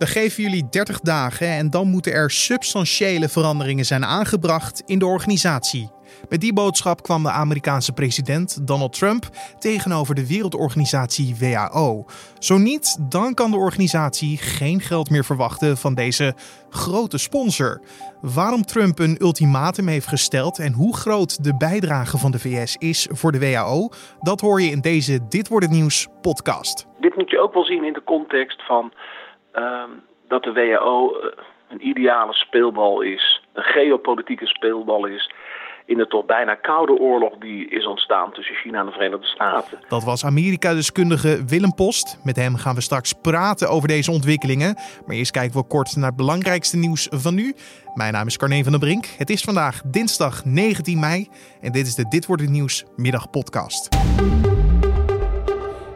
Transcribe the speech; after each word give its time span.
We 0.00 0.06
geven 0.06 0.42
jullie 0.42 0.68
30 0.70 1.00
dagen 1.00 1.46
en 1.46 1.70
dan 1.70 1.88
moeten 1.88 2.12
er 2.12 2.30
substantiële 2.30 3.28
veranderingen 3.28 3.84
zijn 3.84 4.04
aangebracht 4.04 4.82
in 4.86 4.98
de 4.98 5.06
organisatie. 5.06 5.90
Met 6.28 6.40
die 6.40 6.52
boodschap 6.52 7.02
kwam 7.02 7.22
de 7.22 7.30
Amerikaanse 7.30 7.92
president 7.92 8.66
Donald 8.66 8.92
Trump 8.92 9.24
tegenover 9.58 10.14
de 10.14 10.26
wereldorganisatie 10.26 11.36
WHO. 11.40 12.04
Zo 12.38 12.58
niet, 12.58 13.10
dan 13.10 13.34
kan 13.34 13.50
de 13.50 13.56
organisatie 13.56 14.38
geen 14.38 14.80
geld 14.80 15.10
meer 15.10 15.24
verwachten 15.24 15.76
van 15.76 15.94
deze 15.94 16.34
grote 16.70 17.18
sponsor. 17.18 17.80
Waarom 18.20 18.62
Trump 18.64 18.98
een 18.98 19.16
ultimatum 19.20 19.88
heeft 19.88 20.06
gesteld 20.06 20.58
en 20.58 20.72
hoe 20.72 20.96
groot 20.96 21.44
de 21.44 21.56
bijdrage 21.56 22.18
van 22.18 22.30
de 22.30 22.38
VS 22.38 22.76
is 22.76 23.08
voor 23.10 23.32
de 23.32 23.38
WHO, 23.38 23.88
dat 24.20 24.40
hoor 24.40 24.60
je 24.60 24.70
in 24.70 24.80
deze 24.80 25.28
Dit 25.28 25.48
wordt 25.48 25.66
het 25.66 25.74
nieuws 25.74 26.08
podcast. 26.20 26.86
Dit 27.00 27.16
moet 27.16 27.30
je 27.30 27.40
ook 27.40 27.54
wel 27.54 27.64
zien 27.64 27.84
in 27.84 27.92
de 27.92 28.04
context 28.04 28.66
van 28.66 28.92
Ehm, 29.60 29.90
dat 30.28 30.42
de 30.42 30.52
WHO 30.52 31.12
eh, 31.12 31.28
een 31.68 31.86
ideale 31.86 32.34
speelbal 32.34 33.00
is, 33.00 33.42
een 33.52 33.62
geopolitieke 33.62 34.46
speelbal 34.46 35.06
is 35.06 35.32
in 35.86 35.96
de 35.96 36.06
toch 36.06 36.26
bijna 36.26 36.54
koude 36.54 36.92
oorlog 36.92 37.38
die 37.38 37.68
is 37.68 37.86
ontstaan 37.86 38.32
tussen 38.32 38.54
China 38.54 38.80
en 38.80 38.86
de 38.86 38.92
Verenigde 38.92 39.26
Staten. 39.26 39.78
Dat 39.88 40.04
was 40.04 40.24
Amerika-deskundige 40.24 41.44
Willem 41.46 41.74
Post. 41.74 42.20
Met 42.24 42.36
hem 42.36 42.56
gaan 42.56 42.74
we 42.74 42.80
straks 42.80 43.12
praten 43.12 43.68
over 43.68 43.88
deze 43.88 44.10
ontwikkelingen. 44.10 44.74
Maar 45.06 45.16
eerst 45.16 45.30
kijken 45.30 45.60
we 45.60 45.66
kort 45.66 45.96
naar 45.96 46.08
het 46.08 46.16
belangrijkste 46.16 46.76
nieuws 46.76 47.08
van 47.10 47.34
nu. 47.34 47.54
Mijn 47.94 48.12
naam 48.12 48.26
is 48.26 48.36
Carne 48.36 48.62
van 48.62 48.72
der 48.72 48.80
Brink. 48.80 49.06
Het 49.06 49.30
is 49.30 49.42
vandaag 49.42 49.82
dinsdag 49.84 50.44
19 50.44 50.98
mei 50.98 51.28
en 51.60 51.72
dit 51.72 51.86
is 51.86 51.94
de 51.94 52.08
Dit 52.08 52.26
wordt 52.26 52.42
het 52.42 52.50
nieuws 52.50 52.84
middagpodcast. 52.96 53.88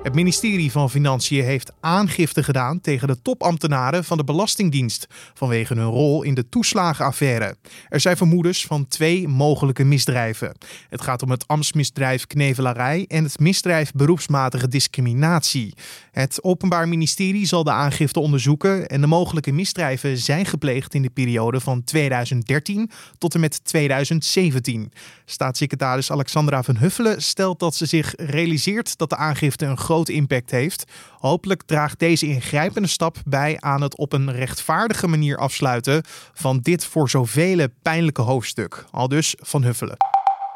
Het 0.05 0.15
ministerie 0.15 0.71
van 0.71 0.91
Financiën 0.91 1.45
heeft 1.45 1.73
aangifte 1.81 2.43
gedaan 2.43 2.81
tegen 2.81 3.09
de 3.09 3.23
topambtenaren 3.23 4.05
van 4.05 4.17
de 4.17 4.25
Belastingdienst 4.25 5.07
vanwege 5.35 5.75
hun 5.75 5.85
rol 5.85 6.23
in 6.23 6.35
de 6.35 6.49
toeslagenaffaire. 6.49 7.57
Er 7.89 8.01
zijn 8.01 8.17
vermoedens 8.17 8.67
van 8.67 8.87
twee 8.89 9.29
mogelijke 9.29 9.85
misdrijven. 9.85 10.57
Het 10.89 11.03
gaat 11.03 11.23
om 11.23 11.31
het 11.31 11.47
ambtsmisdrijf 11.47 12.27
knevelarij 12.27 13.05
en 13.09 13.25
het 13.25 13.39
misdrijf 13.39 13.93
beroepsmatige 13.93 14.69
discriminatie. 14.69 15.75
Het 16.11 16.43
Openbaar 16.43 16.89
Ministerie 16.89 17.47
zal 17.47 17.65
de 17.65 17.71
aangifte 17.71 18.21
onderzoeken 18.21 18.87
en 18.87 19.01
de 19.01 19.07
mogelijke 19.07 19.53
misdrijven 19.53 20.19
zijn 20.19 20.47
gepleegd 20.47 20.95
in 20.95 21.03
de 21.03 21.11
periode 21.11 21.61
van 21.61 21.85
2013 21.85 22.91
tot 23.19 23.35
en 23.35 23.41
met 23.41 23.65
2017. 23.65 24.93
Staatssecretaris 25.25 26.11
Alexandra 26.11 26.63
van 26.63 26.77
Huffelen 26.77 27.23
stelt 27.23 27.59
dat 27.59 27.75
ze 27.75 27.87
zich 27.87 28.13
realiseert 28.17 28.99
dat 28.99 29.11
de 29.11 29.17
aangifte 29.17 29.67
een 29.67 29.79
grote 29.95 30.13
impact 30.13 30.51
heeft. 30.51 30.85
Hopelijk 31.19 31.63
draagt 31.63 31.99
deze 31.99 32.27
ingrijpende 32.27 32.89
stap 32.89 33.17
bij 33.25 33.57
aan 33.61 33.83
het 33.83 33.97
op 33.97 34.13
een 34.13 34.33
rechtvaardige 34.33 35.07
manier 35.07 35.37
afsluiten 35.37 36.03
van 36.33 36.59
dit 36.61 36.85
voor 36.85 37.11
zoveel 37.11 37.67
pijnlijke 37.83 38.23
hoofdstuk. 38.23 38.85
Al 38.91 39.09
dus 39.09 39.35
van 39.39 39.63
Huffelen. 39.63 39.97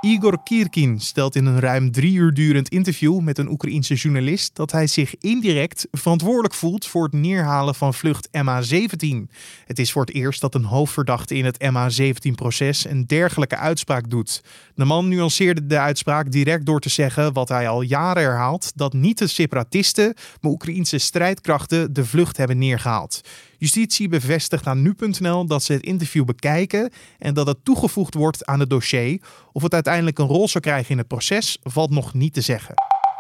Igor 0.00 0.42
Kirkin 0.42 1.00
stelt 1.00 1.36
in 1.36 1.46
een 1.46 1.60
ruim 1.60 1.92
drie 1.92 2.14
uur 2.14 2.34
durend 2.34 2.68
interview 2.68 3.20
met 3.20 3.38
een 3.38 3.50
Oekraïense 3.50 3.94
journalist 3.94 4.54
dat 4.54 4.72
hij 4.72 4.86
zich 4.86 5.16
indirect 5.16 5.86
verantwoordelijk 5.90 6.54
voelt 6.54 6.86
voor 6.86 7.04
het 7.04 7.12
neerhalen 7.12 7.74
van 7.74 7.94
vlucht 7.94 8.28
MH17. 8.28 9.32
Het 9.64 9.78
is 9.78 9.92
voor 9.92 10.04
het 10.04 10.14
eerst 10.14 10.40
dat 10.40 10.54
een 10.54 10.64
hoofdverdachte 10.64 11.34
in 11.34 11.44
het 11.44 11.64
MH17-proces 11.64 12.84
een 12.84 13.06
dergelijke 13.06 13.56
uitspraak 13.56 14.10
doet. 14.10 14.42
De 14.74 14.84
man 14.84 15.08
nuanceerde 15.08 15.66
de 15.66 15.78
uitspraak 15.78 16.30
direct 16.30 16.66
door 16.66 16.80
te 16.80 16.88
zeggen 16.88 17.32
wat 17.32 17.48
hij 17.48 17.68
al 17.68 17.82
jaren 17.82 18.22
herhaalt: 18.22 18.72
dat 18.74 18.92
niet 18.92 19.18
de 19.18 19.26
separatisten, 19.26 20.14
maar 20.40 20.50
Oekraïense 20.50 20.98
strijdkrachten 20.98 21.92
de 21.92 22.04
vlucht 22.04 22.36
hebben 22.36 22.58
neergehaald. 22.58 23.20
Justitie 23.58 24.08
bevestigt 24.08 24.66
aan 24.66 24.82
nu.nl 24.82 25.46
dat 25.46 25.62
ze 25.62 25.72
het 25.72 25.82
interview 25.82 26.24
bekijken 26.24 26.90
en 27.18 27.34
dat 27.34 27.46
het 27.46 27.64
toegevoegd 27.64 28.14
wordt 28.14 28.46
aan 28.46 28.60
het 28.60 28.70
dossier. 28.70 29.20
Of 29.52 29.62
het 29.62 29.74
uiteindelijk 29.74 30.18
een 30.18 30.26
rol 30.26 30.48
zou 30.48 30.64
krijgen 30.64 30.90
in 30.90 30.98
het 30.98 31.08
proces, 31.08 31.58
valt 31.62 31.90
nog 31.90 32.14
niet 32.14 32.34
te 32.34 32.40
zeggen. 32.40 32.74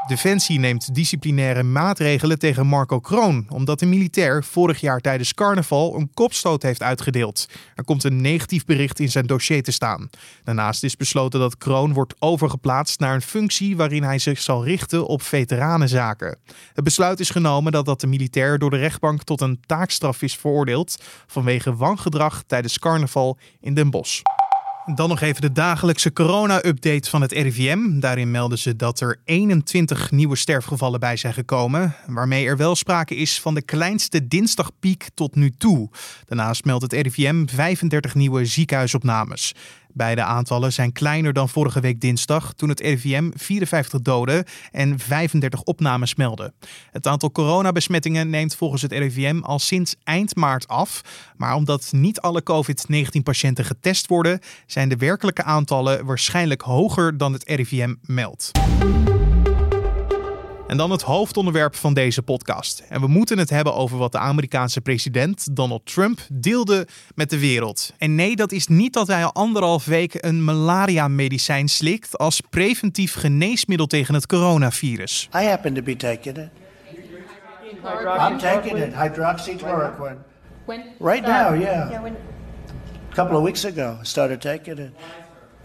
Defensie 0.08 0.58
neemt 0.58 0.94
disciplinaire 0.94 1.62
maatregelen 1.62 2.38
tegen 2.38 2.66
Marco 2.66 3.00
Kroon, 3.00 3.46
omdat 3.48 3.78
de 3.78 3.86
militair 3.86 4.44
vorig 4.44 4.80
jaar 4.80 5.00
tijdens 5.00 5.34
carnaval 5.34 5.96
een 5.96 6.10
kopstoot 6.14 6.62
heeft 6.62 6.82
uitgedeeld. 6.82 7.48
Er 7.74 7.84
komt 7.84 8.04
een 8.04 8.20
negatief 8.20 8.64
bericht 8.64 9.00
in 9.00 9.10
zijn 9.10 9.26
dossier 9.26 9.62
te 9.62 9.70
staan. 9.70 10.10
Daarnaast 10.44 10.84
is 10.84 10.96
besloten 10.96 11.40
dat 11.40 11.58
Kroon 11.58 11.92
wordt 11.92 12.14
overgeplaatst 12.18 13.00
naar 13.00 13.14
een 13.14 13.22
functie 13.22 13.76
waarin 13.76 14.02
hij 14.02 14.18
zich 14.18 14.40
zal 14.40 14.64
richten 14.64 15.06
op 15.06 15.22
veteranenzaken. 15.22 16.38
Het 16.72 16.84
besluit 16.84 17.20
is 17.20 17.30
genomen 17.30 17.72
dat, 17.72 17.84
dat 17.84 18.00
de 18.00 18.06
militair 18.06 18.58
door 18.58 18.70
de 18.70 18.76
rechtbank 18.76 19.22
tot 19.22 19.40
een 19.40 19.60
taakstraf 19.66 20.22
is 20.22 20.36
veroordeeld 20.36 21.02
vanwege 21.26 21.76
wangedrag 21.76 22.42
tijdens 22.46 22.78
carnaval 22.78 23.38
in 23.60 23.74
Den 23.74 23.90
Bosch. 23.90 24.22
Dan 24.94 25.08
nog 25.08 25.20
even 25.20 25.40
de 25.40 25.52
dagelijkse 25.52 26.12
corona-update 26.12 27.10
van 27.10 27.22
het 27.22 27.32
RIVM. 27.32 28.00
Daarin 28.00 28.30
melden 28.30 28.58
ze 28.58 28.76
dat 28.76 29.00
er 29.00 29.20
21 29.24 30.10
nieuwe 30.10 30.36
sterfgevallen 30.36 31.00
bij 31.00 31.16
zijn 31.16 31.34
gekomen, 31.34 31.94
waarmee 32.06 32.46
er 32.46 32.56
wel 32.56 32.76
sprake 32.76 33.16
is 33.16 33.40
van 33.40 33.54
de 33.54 33.62
kleinste 33.62 34.28
dinsdagpiek 34.28 35.08
tot 35.14 35.34
nu 35.34 35.50
toe. 35.50 35.90
Daarnaast 36.24 36.64
meldt 36.64 36.82
het 36.82 36.92
RIVM 36.92 37.46
35 37.46 38.14
nieuwe 38.14 38.44
ziekenhuisopnames. 38.44 39.54
Beide 39.92 40.22
aantallen 40.22 40.72
zijn 40.72 40.92
kleiner 40.92 41.32
dan 41.32 41.48
vorige 41.48 41.80
week 41.80 42.00
dinsdag, 42.00 42.52
toen 42.52 42.68
het 42.68 42.80
RIVM 42.80 43.30
54 43.34 44.00
doden 44.00 44.44
en 44.70 44.98
35 44.98 45.62
opnames 45.62 46.14
meldde. 46.14 46.52
Het 46.90 47.06
aantal 47.06 47.32
coronabesmettingen 47.32 48.30
neemt 48.30 48.56
volgens 48.56 48.82
het 48.82 48.92
RIVM 48.92 49.40
al 49.42 49.58
sinds 49.58 49.96
eind 50.04 50.36
maart 50.36 50.68
af. 50.68 51.00
Maar 51.36 51.54
omdat 51.54 51.88
niet 51.92 52.20
alle 52.20 52.42
COVID-19-patiënten 52.42 53.64
getest 53.64 54.06
worden, 54.06 54.40
zijn 54.66 54.88
de 54.88 54.96
werkelijke 54.96 55.42
aantallen 55.42 56.04
waarschijnlijk 56.04 56.60
hoger 56.60 57.16
dan 57.16 57.32
het 57.32 57.48
RIVM 57.48 57.94
meldt. 58.02 58.50
En 60.68 60.76
dan 60.76 60.90
het 60.90 61.02
hoofdonderwerp 61.02 61.74
van 61.74 61.94
deze 61.94 62.22
podcast. 62.22 62.84
En 62.88 63.00
we 63.00 63.06
moeten 63.06 63.38
het 63.38 63.50
hebben 63.50 63.74
over 63.74 63.98
wat 63.98 64.12
de 64.12 64.18
Amerikaanse 64.18 64.80
president 64.80 65.56
Donald 65.56 65.86
Trump 65.86 66.20
deelde 66.32 66.86
met 67.14 67.30
de 67.30 67.38
wereld. 67.38 67.92
En 67.98 68.14
nee, 68.14 68.36
dat 68.36 68.52
is 68.52 68.66
niet 68.66 68.92
dat 68.92 69.06
hij 69.06 69.24
al 69.24 69.32
anderhalf 69.32 69.84
week 69.84 70.14
een 70.14 70.44
malaria-medicijn 70.44 71.68
slikt 71.68 72.18
als 72.18 72.40
preventief 72.40 73.14
geneesmiddel 73.14 73.86
tegen 73.86 74.14
het 74.14 74.26
coronavirus. 74.26 75.28
I 75.34 75.44
happen 75.44 75.74
to 75.74 75.82
be 75.82 75.96
taking 75.96 76.36
it. 76.36 76.48
I'm 78.22 78.38
taking 78.38 78.78
it, 78.78 78.94
hydroxychloroquine. 78.94 80.16
Right 80.98 81.26
now, 81.26 81.60
yeah. 81.60 81.92
A 83.10 83.14
couple 83.14 83.36
of 83.36 83.42
weeks 83.44 83.64
ago, 83.64 83.96
I 84.02 84.04
started 84.04 84.40
taking 84.40 84.78
it. 84.78 84.90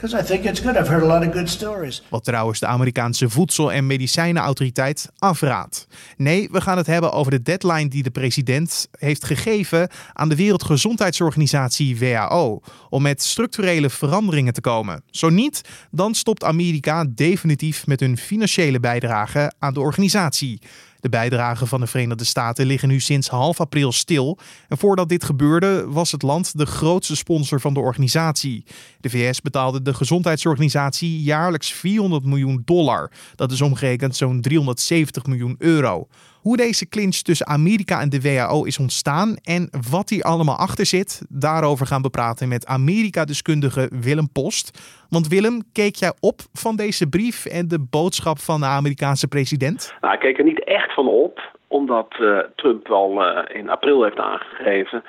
Because 0.03 0.23
I 0.23 0.35
think 0.35 0.45
it's 0.45 0.59
good. 0.59 0.75
I've 0.75 0.87
heard 0.87 1.03
a 1.03 1.05
lot 1.05 1.27
of 1.27 1.33
good 1.33 1.49
stories. 1.49 2.03
Wat 2.09 2.23
trouwens 2.23 2.59
de 2.59 2.65
Amerikaanse 2.65 3.29
Voedsel- 3.29 3.71
en 3.71 3.87
Medicijnenautoriteit 3.87 5.09
afraadt. 5.17 5.87
Nee, 6.17 6.49
we 6.51 6.61
gaan 6.61 6.77
het 6.77 6.87
hebben 6.87 7.11
over 7.11 7.31
de 7.31 7.41
deadline 7.41 7.87
die 7.87 8.03
de 8.03 8.11
president 8.11 8.87
heeft 8.99 9.25
gegeven 9.25 9.89
aan 10.13 10.29
de 10.29 10.35
Wereldgezondheidsorganisatie 10.35 11.97
WHO 11.97 12.61
om 12.89 13.01
met 13.01 13.21
structurele 13.21 13.89
veranderingen 13.89 14.53
te 14.53 14.61
komen. 14.61 15.03
Zo 15.09 15.29
niet, 15.29 15.61
dan 15.91 16.13
stopt 16.15 16.43
Amerika 16.43 17.05
definitief 17.09 17.87
met 17.87 17.99
hun 17.99 18.17
financiële 18.17 18.79
bijdrage 18.79 19.53
aan 19.59 19.73
de 19.73 19.79
organisatie. 19.79 20.61
De 21.03 21.09
bijdragen 21.09 21.67
van 21.67 21.79
de 21.79 21.87
Verenigde 21.87 22.23
Staten 22.23 22.65
liggen 22.65 22.89
nu 22.89 22.99
sinds 22.99 23.27
half 23.27 23.59
april 23.59 23.91
stil. 23.91 24.37
En 24.67 24.77
voordat 24.77 25.09
dit 25.09 25.23
gebeurde 25.23 25.85
was 25.87 26.11
het 26.11 26.21
land 26.21 26.57
de 26.57 26.65
grootste 26.65 27.15
sponsor 27.15 27.61
van 27.61 27.73
de 27.73 27.79
organisatie. 27.79 28.65
De 28.99 29.09
VS 29.09 29.41
betaalde 29.41 29.81
de 29.81 29.93
gezondheidsorganisatie 29.93 31.21
jaarlijks 31.21 31.73
400 31.73 32.25
miljoen 32.25 32.61
dollar. 32.65 33.11
Dat 33.35 33.51
is 33.51 33.61
omgerekend 33.61 34.15
zo'n 34.15 34.41
370 34.41 35.25
miljoen 35.25 35.55
euro 35.57 36.07
hoe 36.43 36.57
deze 36.57 36.89
clinch 36.89 37.15
tussen 37.15 37.47
Amerika 37.47 38.01
en 38.01 38.09
de 38.09 38.21
WHO 38.21 38.63
is 38.63 38.79
ontstaan 38.79 39.35
en 39.43 39.69
wat 39.91 40.09
hier 40.09 40.23
allemaal 40.23 40.57
achter 40.57 40.85
zit, 40.85 41.25
daarover 41.29 41.85
gaan 41.85 42.01
we 42.01 42.09
praten 42.09 42.47
met 42.47 42.65
Amerika-deskundige 42.65 43.89
Willem 44.05 44.29
Post. 44.31 44.67
Want 45.09 45.27
Willem, 45.27 45.57
keek 45.73 45.95
jij 45.95 46.13
op 46.19 46.39
van 46.53 46.75
deze 46.75 47.09
brief 47.09 47.45
en 47.45 47.67
de 47.67 47.87
boodschap 47.89 48.37
van 48.37 48.59
de 48.59 48.65
Amerikaanse 48.65 49.27
president? 49.27 49.95
Nou, 50.01 50.13
ik 50.13 50.19
keek 50.19 50.37
er 50.37 50.43
niet 50.43 50.63
echt 50.63 50.93
van 50.93 51.07
op, 51.07 51.41
omdat 51.67 52.15
uh, 52.19 52.39
Trump 52.55 52.89
al 52.89 53.11
uh, 53.21 53.39
in 53.53 53.69
april 53.69 54.03
heeft 54.03 54.19
aangegeven 54.19 55.03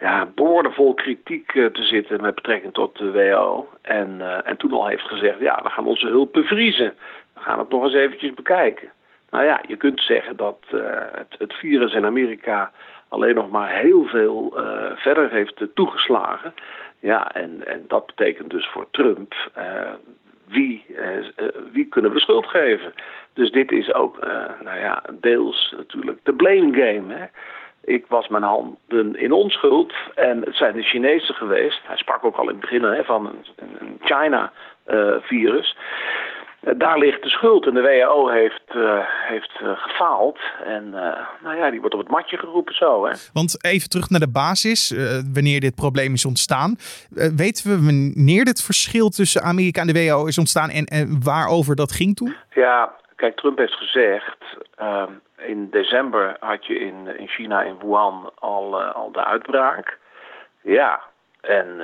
ja, 0.00 0.28
boordevol 0.34 0.94
kritiek 0.94 1.54
uh, 1.54 1.66
te 1.66 1.82
zitten 1.82 2.20
met 2.20 2.34
betrekking 2.34 2.72
tot 2.72 2.98
de 2.98 3.10
WHO. 3.10 3.68
En, 3.82 4.20
en 4.44 4.56
toen 4.56 4.72
al 4.72 4.86
heeft 4.86 5.02
gezegd, 5.02 5.38
ja, 5.40 5.60
we 5.62 5.68
gaan 5.68 5.86
onze 5.86 6.06
hulp 6.06 6.32
bevriezen. 6.32 6.94
We 7.34 7.40
gaan 7.40 7.58
het 7.58 7.68
nog 7.68 7.82
eens 7.84 7.94
eventjes 7.94 8.34
bekijken. 8.34 8.88
Nou 9.34 9.46
ja, 9.46 9.60
je 9.66 9.76
kunt 9.76 10.00
zeggen 10.00 10.36
dat 10.36 10.58
uh, 10.74 10.80
het, 11.12 11.34
het, 11.38 11.52
virus 11.52 11.92
in 11.92 12.04
Amerika 12.04 12.72
alleen 13.08 13.34
nog 13.34 13.50
maar 13.50 13.70
heel 13.70 14.04
veel 14.04 14.54
uh, 14.56 14.90
verder 14.94 15.30
heeft 15.30 15.60
uh, 15.60 15.68
toegeslagen. 15.74 16.54
Ja, 17.00 17.32
en, 17.32 17.66
en 17.66 17.84
dat 17.88 18.06
betekent 18.06 18.50
dus 18.50 18.66
voor 18.66 18.86
Trump, 18.90 19.34
wie, 20.48 20.84
wie 21.72 21.86
kunnen 21.86 22.12
we 22.12 22.20
schuld 22.20 22.46
geven? 22.46 22.94
Dus 23.32 23.50
dit 23.50 23.72
is 23.72 23.94
ook, 23.94 24.18
nou 24.62 24.78
ja, 24.78 25.02
deels 25.12 25.74
natuurlijk 25.76 26.18
de 26.22 26.34
blame 26.34 26.72
game. 26.72 27.14
Hè? 27.14 27.26
ik 27.84 28.04
was 28.08 28.28
mijn 28.28 28.42
handen 28.42 29.16
in 29.16 29.32
onschuld 29.32 29.92
en 30.14 30.40
het 30.40 30.56
zijn 30.56 30.74
de 30.74 30.82
Chinezen 30.82 31.34
geweest. 31.34 31.80
Hij 31.86 31.96
sprak 31.96 32.24
ook 32.24 32.36
al 32.36 32.42
in 32.42 32.48
het 32.48 32.60
begin 32.60 32.82
hè, 32.82 33.04
van 33.04 33.26
een, 33.56 33.98
China-virus. 34.00 35.76
Eh, 35.76 35.82
daar 36.76 36.98
ligt 36.98 37.22
de 37.22 37.28
schuld 37.28 37.66
en 37.66 37.74
de 37.74 37.80
WHO 37.80 38.28
heeft, 38.28 38.74
uh, 38.74 38.98
heeft 39.04 39.60
uh, 39.62 39.70
gefaald. 39.76 40.38
En 40.64 40.90
nou 41.42 41.56
ja, 41.56 41.70
die 41.70 41.80
wordt 41.80 41.94
op 41.94 42.00
het 42.00 42.10
matje 42.10 42.36
geroepen 42.36 42.74
zo. 42.74 43.06
Hè. 43.06 43.12
Want 43.32 43.64
even 43.64 43.88
terug 43.88 44.10
naar 44.10 44.20
de 44.20 44.30
basis, 44.30 44.94
wanneer 45.32 45.60
dit 45.60 45.74
probleem 45.74 46.12
is 46.12 46.24
ontstaan. 46.24 46.76
weten 47.36 47.70
we 47.70 47.84
wanneer 47.84 48.44
dit 48.44 48.62
verschil 48.62 49.08
tussen 49.08 49.42
Amerika 49.42 49.80
en 49.80 49.86
de 49.86 50.06
WHO 50.06 50.26
is 50.26 50.38
ontstaan 50.38 50.70
en, 50.70 50.84
en 50.84 51.24
waarover 51.24 51.76
dat 51.76 51.92
ging 51.92 52.16
toen? 52.16 52.36
Ja, 52.50 52.94
kijk, 53.16 53.36
Trump 53.36 53.58
heeft 53.58 53.74
gezegd... 53.74 54.36
Ehm, 54.76 55.10
in 55.36 55.70
december 55.70 56.36
had 56.40 56.66
je 56.66 56.78
in, 56.78 57.18
in 57.18 57.28
China, 57.28 57.62
in 57.62 57.78
Wuhan, 57.78 58.30
al, 58.38 58.82
al 58.82 59.12
de 59.12 59.24
uitbraak. 59.24 59.98
Ja, 60.62 61.00
en, 61.40 61.80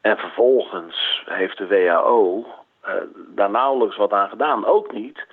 en 0.00 0.16
vervolgens 0.16 1.22
heeft 1.24 1.58
de 1.58 1.66
WHO 1.66 2.46
daar 3.14 3.50
nauwelijks 3.50 3.96
wat 3.96 4.12
aan 4.12 4.28
gedaan. 4.28 4.66
Ook 4.66 4.92
niet 4.92 5.26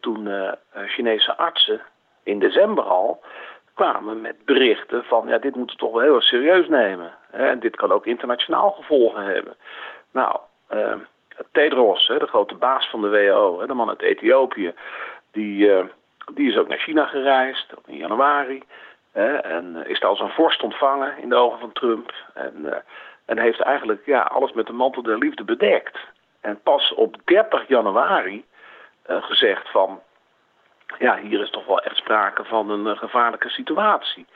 toen 0.00 0.26
uh, 0.26 0.52
Chinese 0.86 1.36
artsen 1.36 1.80
in 2.22 2.38
december 2.38 2.84
al 2.84 3.22
kwamen 3.74 4.20
met 4.20 4.44
berichten 4.44 5.04
van 5.04 5.28
ja, 5.28 5.38
dit 5.38 5.56
moeten 5.56 5.76
we 5.76 5.82
toch 5.82 5.92
wel 5.92 6.02
heel 6.02 6.14
erg 6.14 6.24
serieus 6.24 6.68
nemen. 6.68 7.12
Hè, 7.30 7.48
en 7.48 7.60
dit 7.60 7.76
kan 7.76 7.92
ook 7.92 8.06
internationaal 8.06 8.70
gevolgen 8.70 9.24
hebben. 9.24 9.56
Nou, 10.12 10.36
Tedros, 11.52 12.06
hè, 12.06 12.18
de 12.18 12.26
grote 12.26 12.54
baas 12.54 12.88
van 12.90 13.00
de 13.00 13.08
WHO, 13.08 13.60
hè, 13.60 13.66
de 13.66 13.74
man 13.74 13.88
uit 13.88 14.02
Ethiopië, 14.02 14.74
die, 15.30 15.70
die 16.34 16.50
is 16.50 16.56
ook 16.56 16.68
naar 16.68 16.78
China 16.78 17.06
gereisd 17.06 17.72
in 17.86 17.96
januari. 17.96 18.62
Hè, 19.12 19.36
en 19.36 19.86
is 19.86 20.00
daar 20.00 20.10
als 20.10 20.20
een 20.20 20.30
vorst 20.30 20.62
ontvangen 20.62 21.18
in 21.18 21.28
de 21.28 21.36
ogen 21.36 21.58
van 21.58 21.72
Trump. 21.72 22.12
En, 22.34 22.84
en 23.24 23.38
heeft 23.38 23.60
eigenlijk 23.60 24.06
ja, 24.06 24.20
alles 24.20 24.52
met 24.52 24.66
de 24.66 24.72
mantel 24.72 25.02
der 25.02 25.18
liefde 25.18 25.44
bedekt. 25.44 25.98
En 26.42 26.60
pas 26.62 26.94
op 26.94 27.16
30 27.24 27.68
januari 27.68 28.44
uh, 29.10 29.22
gezegd 29.22 29.70
van... 29.70 30.00
ja, 30.98 31.18
hier 31.18 31.40
is 31.40 31.50
toch 31.50 31.66
wel 31.66 31.80
echt 31.80 31.96
sprake 31.96 32.44
van 32.44 32.70
een 32.70 32.86
uh, 32.86 32.98
gevaarlijke 32.98 33.48
situatie. 33.48 34.26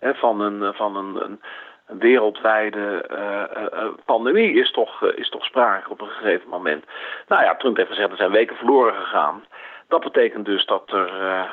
Van 0.00 0.40
een, 0.40 0.62
uh, 0.62 0.72
van 0.72 0.96
een, 0.96 1.22
een, 1.24 1.40
wereldwijde 1.98 3.04
pandemie 4.04 4.54
is 4.54 4.70
toch, 4.70 5.02
is 5.02 5.28
toch 5.28 5.44
sprake 5.44 5.90
op 5.90 6.00
een 6.00 6.08
gegeven 6.08 6.48
moment. 6.48 6.84
Nou 7.28 7.42
ja, 7.42 7.54
Trump 7.54 7.76
heeft 7.76 7.88
gezegd 7.88 8.10
er 8.10 8.16
zijn 8.16 8.30
weken 8.30 8.56
verloren 8.56 8.94
gegaan. 8.94 9.44
Dat 9.88 10.00
betekent 10.00 10.44
dus 10.44 10.66
dat 10.66 10.90
er 10.90 11.48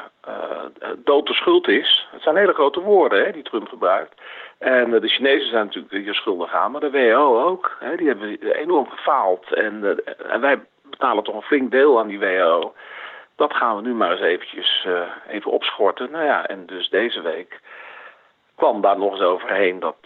dood 0.98 1.28
de 1.28 1.34
schuld 1.34 1.68
is. 1.68 2.08
Het 2.12 2.22
zijn 2.22 2.36
hele 2.36 2.54
grote 2.54 2.80
woorden 2.80 3.34
die 3.34 3.44
Trump 3.44 3.68
gebruikt. 3.68 4.22
En 4.64 4.94
eh, 4.94 5.02
de 5.02 5.08
Chinezen 5.08 5.50
zijn 5.50 5.66
natuurlijk 5.66 5.94
hier 5.94 6.14
schuldig 6.14 6.54
aan, 6.54 6.72
maar 6.72 6.82
de 6.82 6.92
WHO 6.92 7.44
ook. 7.44 7.78
Hè, 7.80 7.96
die 7.96 8.08
hebben 8.08 8.42
enorm 8.42 8.90
gefaald. 8.90 9.54
En, 9.54 9.84
eh, 9.84 10.34
en, 10.34 10.42
wij 10.42 10.60
betalen 10.82 11.24
toch 11.24 11.36
een 11.36 11.42
flink 11.42 11.72
deel 11.72 12.00
aan 12.00 12.08
die 12.08 12.20
WHO. 12.20 12.74
Dat 13.36 13.54
gaan 13.54 13.76
we 13.76 13.82
nu 13.82 13.94
maar 13.94 14.12
eens 14.12 14.22
eventjes 14.22 14.86
uh, 14.88 15.02
even 15.28 15.52
opschorten. 15.52 16.12
Nou 16.12 16.26
ja, 16.26 16.46
en 16.48 16.66
dus 16.66 16.90
deze 16.90 17.22
week 17.22 17.60
kwam 18.56 18.82
daar 18.82 18.98
nog 18.98 19.12
eens 19.12 19.22
overheen 19.22 19.80
dat 19.80 19.98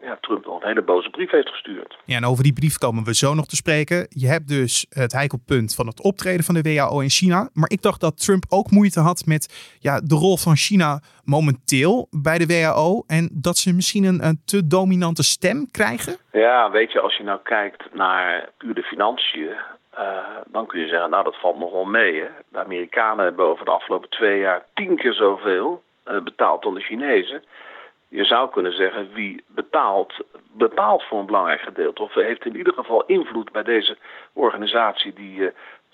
ja, 0.00 0.18
Trump 0.20 0.46
al 0.46 0.56
een 0.60 0.66
hele 0.66 0.82
boze 0.82 1.10
brief 1.10 1.30
heeft 1.30 1.48
gestuurd. 1.48 1.96
Ja, 2.04 2.16
en 2.16 2.24
over 2.24 2.42
die 2.42 2.52
brief 2.52 2.78
komen 2.78 3.04
we 3.04 3.14
zo 3.14 3.34
nog 3.34 3.46
te 3.46 3.56
spreken. 3.56 4.06
Je 4.08 4.26
hebt 4.26 4.48
dus 4.48 4.86
het 4.88 5.12
heikelpunt 5.12 5.74
van 5.74 5.86
het 5.86 6.02
optreden 6.02 6.44
van 6.44 6.54
de 6.54 6.62
WHO 6.62 7.00
in 7.00 7.10
China. 7.10 7.48
Maar 7.52 7.70
ik 7.70 7.82
dacht 7.82 8.00
dat 8.00 8.24
Trump 8.24 8.44
ook 8.48 8.70
moeite 8.70 9.00
had 9.00 9.26
met 9.26 9.76
ja, 9.80 10.00
de 10.00 10.14
rol 10.14 10.36
van 10.36 10.56
China 10.56 11.00
momenteel 11.24 12.08
bij 12.10 12.38
de 12.38 12.46
WHO. 12.46 13.04
En 13.06 13.30
dat 13.32 13.56
ze 13.56 13.74
misschien 13.74 14.04
een, 14.04 14.24
een 14.24 14.40
te 14.44 14.66
dominante 14.66 15.22
stem 15.22 15.70
krijgen. 15.70 16.16
Ja, 16.32 16.70
weet 16.70 16.92
je, 16.92 17.00
als 17.00 17.16
je 17.16 17.22
nou 17.22 17.40
kijkt 17.42 17.94
naar 17.94 18.48
puur 18.58 18.74
de 18.74 18.82
financiën. 18.82 19.56
Uh, 19.98 20.18
dan 20.46 20.66
kun 20.66 20.80
je 20.80 20.88
zeggen, 20.88 21.10
nou 21.10 21.24
dat 21.24 21.40
valt 21.40 21.58
nog 21.58 21.72
wel 21.72 21.84
mee. 21.84 22.20
Hè? 22.20 22.28
De 22.48 22.58
Amerikanen 22.58 23.24
hebben 23.24 23.46
over 23.46 23.64
de 23.64 23.70
afgelopen 23.70 24.08
twee 24.10 24.38
jaar 24.38 24.64
tien 24.74 24.96
keer 24.96 25.12
zoveel 25.12 25.82
uh, 26.06 26.22
betaald 26.22 26.62
dan 26.62 26.74
de 26.74 26.80
Chinezen 26.80 27.42
je 28.14 28.24
zou 28.24 28.50
kunnen 28.50 28.72
zeggen, 28.72 29.12
wie 29.12 29.44
betaalt, 29.46 30.12
bepaalt 30.52 31.02
voor 31.02 31.18
een 31.18 31.26
belangrijk 31.26 31.60
gedeelte. 31.60 32.02
Of 32.02 32.14
heeft 32.14 32.44
in 32.44 32.56
ieder 32.56 32.72
geval 32.72 33.04
invloed 33.06 33.52
bij 33.52 33.62
deze 33.62 33.96
organisatie 34.32 35.12
die 35.12 35.52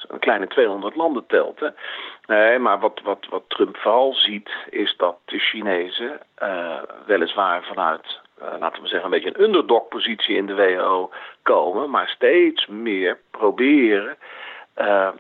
een 0.09 0.19
kleine 0.19 0.47
200 0.47 0.97
landen 0.97 1.27
telt. 1.27 1.61
Hè. 1.61 1.69
Nee, 2.27 2.59
maar 2.59 2.79
wat, 2.79 3.01
wat, 3.03 3.27
wat 3.31 3.43
Trump 3.49 3.77
vooral 3.77 4.15
ziet, 4.15 4.51
is 4.71 4.95
dat 4.97 5.17
de 5.25 5.39
Chinezen 5.39 6.21
uh, 6.43 6.83
weliswaar 7.07 7.63
vanuit, 7.65 8.21
uh, 8.43 8.55
laten 8.59 8.83
we 8.83 8.89
zeggen, 8.89 9.05
een 9.05 9.21
beetje 9.21 9.39
een 9.39 9.45
underdog-positie 9.45 10.37
in 10.37 10.47
de 10.47 10.55
WHO 10.55 11.11
komen, 11.43 11.91
maar 11.91 12.09
steeds 12.09 12.67
meer 12.67 13.19
proberen 13.31 14.17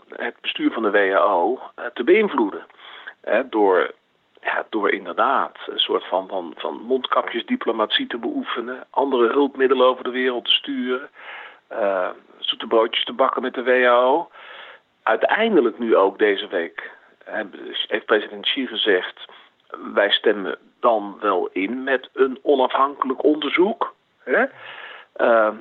het 0.09 0.35
bestuur 0.41 0.73
van 0.73 0.83
de 0.83 0.91
WHO 0.91 1.61
te 1.95 2.05
beïnvloeden. 2.05 2.67
door 3.51 3.91
door 4.69 4.91
inderdaad 4.91 5.57
een 5.67 5.79
soort 5.79 6.05
van, 6.05 6.29
van, 6.29 6.55
van 6.57 6.75
mondkapjesdiplomatie 6.83 8.07
te 8.07 8.19
beoefenen, 8.19 8.87
andere 8.91 9.33
hulpmiddelen 9.33 9.87
over 9.87 10.05
de 10.05 10.11
wereld 10.11 10.45
te 10.45 10.51
sturen, 10.51 11.09
uh, 11.73 12.09
zoete 12.39 12.67
broodjes 12.67 13.05
te 13.05 13.13
bakken 13.13 13.43
met 13.43 13.55
de 13.55 13.63
WHO. 13.63 14.31
Uiteindelijk 15.03 15.79
nu 15.79 15.97
ook 15.97 16.19
deze 16.19 16.49
week 16.49 16.91
heeft 17.87 18.07
president 18.07 18.45
Xi 18.45 18.67
gezegd, 18.67 19.25
wij 19.95 20.11
stemmen 20.11 20.59
dan 20.81 21.17
wel 21.21 21.49
in 21.53 21.83
met 21.83 22.09
een 22.13 22.39
onafhankelijk 22.43 23.25
onderzoek. 23.25 23.95
Hè? 24.25 24.45
Uh, 25.17 25.55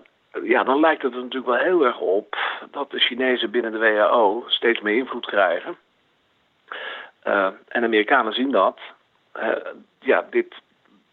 ja, 0.44 0.64
dan 0.64 0.80
lijkt 0.80 1.02
het 1.02 1.14
er 1.14 1.22
natuurlijk 1.22 1.52
wel 1.52 1.66
heel 1.66 1.86
erg 1.86 2.00
op 2.00 2.38
dat 2.72 2.92
de 2.92 3.00
Chinezen 3.00 3.52
binnen 3.52 3.72
de 3.72 3.78
WHO 3.78 4.44
steeds 4.48 4.82
meer 4.82 4.96
invloed 4.96 5.26
krijgen. 5.26 5.78
Uh, 7.24 7.48
en 7.68 7.84
Amerikanen 7.84 8.34
zien 8.34 8.52
dat. 8.52 8.80
Uh, 9.38 9.52
ja, 10.00 10.28
dit, 10.30 10.56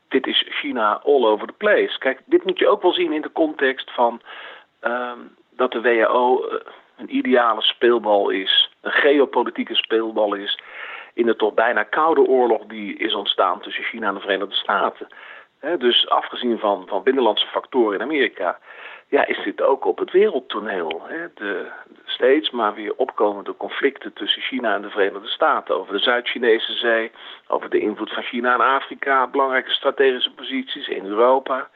dit 0.09 0.27
is 0.27 0.47
China 0.49 1.01
all 1.05 1.25
over 1.25 1.47
the 1.47 1.53
place. 1.53 1.99
Kijk, 1.99 2.21
dit 2.25 2.45
moet 2.45 2.59
je 2.59 2.69
ook 2.69 2.83
wel 2.83 2.93
zien 2.93 3.13
in 3.13 3.23
de 3.23 3.33
context 3.33 3.91
van 3.91 4.21
uh, 4.83 5.13
dat 5.51 5.73
de 5.73 5.81
WHO 5.81 6.49
eh, 6.49 6.57
een 6.97 7.17
ideale 7.17 7.63
speelbal 7.63 8.31
is, 8.31 8.71
een 8.81 8.93
geopolitieke 8.93 9.75
speelbal 9.75 10.35
is 10.35 10.61
in 11.15 11.27
de 11.27 11.37
toch 11.37 11.55
bijna 11.55 11.83
koude 11.83 12.21
oorlog 12.21 12.67
die 12.67 12.97
is 12.97 13.15
ontstaan 13.15 13.61
tussen 13.61 13.85
China 13.85 14.09
en 14.09 14.15
de 14.15 14.21
Verenigde 14.21 14.55
Staten. 14.55 15.07
dus 15.79 16.09
afgezien 16.09 16.59
van, 16.59 16.85
van 16.87 17.03
binnenlandse 17.03 17.47
factoren 17.47 17.95
in 17.95 18.03
Amerika, 18.03 18.59
ja, 19.09 19.27
is 19.27 19.45
dit 19.45 19.63
ook 19.63 19.85
op 19.85 19.99
het 19.99 20.11
wereldtoneel. 20.11 21.03
Hè? 21.05 21.27
De, 21.35 21.67
steeds 22.05 22.51
maar 22.51 22.75
weer 22.75 22.95
opkomende 22.97 23.57
conflicten 23.57 24.13
tussen 24.13 24.43
China 24.43 24.75
en 24.75 24.83
de 24.83 24.91
Verenigde 24.91 25.29
Staten. 25.29 25.77
Over 25.77 25.93
de 25.93 25.99
Zuid-Chinese 25.99 26.73
zee, 26.73 27.11
over 27.47 27.71
de 27.71 27.79
invloed 27.79 28.13
van 28.13 28.23
China 28.23 28.55
in 28.55 28.61
Afrika, 28.61 29.27
belangrijke 29.27 29.71
strategische 29.71 30.35
posities 30.35 30.89
in 30.89 31.05
Europa. 31.05 31.69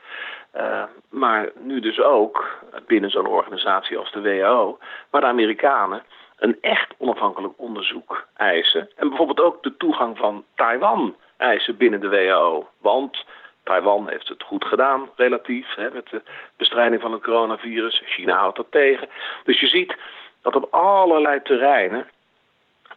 Uh, 0.57 0.83
maar 1.11 1.51
nu 1.59 1.81
dus 1.81 2.01
ook 2.01 2.59
binnen 2.87 3.11
zo'n 3.11 3.27
organisatie 3.27 3.99
als 3.99 4.13
de 4.13 4.21
WHO, 4.21 4.79
waar 5.11 5.21
de 5.21 5.27
Amerikanen 5.27 6.03
een 6.37 6.57
echt 6.61 6.95
onafhankelijk 6.99 7.55
onderzoek 7.57 8.27
eisen. 8.37 8.91
En 8.97 9.09
bijvoorbeeld 9.09 9.41
ook 9.41 9.63
de 9.63 9.77
toegang 9.77 10.19
van 10.19 10.45
Taiwan 10.55 11.17
eisen 11.37 11.77
binnen 11.77 12.01
de 12.01 12.09
WHO. 12.09 12.69
Want 12.81 13.25
Taiwan 13.71 14.09
heeft 14.09 14.29
het 14.29 14.43
goed 14.43 14.65
gedaan, 14.65 15.11
relatief, 15.17 15.75
hè, 15.75 15.91
met 15.91 16.09
de 16.11 16.23
bestrijding 16.57 17.01
van 17.01 17.13
het 17.13 17.23
coronavirus. 17.23 18.03
China 18.05 18.37
houdt 18.37 18.57
dat 18.57 18.71
tegen. 18.71 19.09
Dus 19.45 19.61
je 19.61 19.67
ziet 19.67 19.97
dat 20.43 20.55
op 20.57 20.67
allerlei 20.71 21.43
terreinen 21.43 22.09